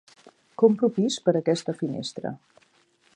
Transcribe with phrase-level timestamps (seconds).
[0.61, 2.33] Compro pis per aquesta finestra.